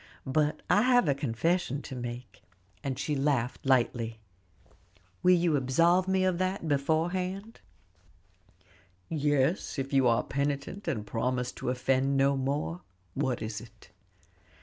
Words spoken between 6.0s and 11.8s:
me beforehand?" "Yes, if you are penitent, and promise to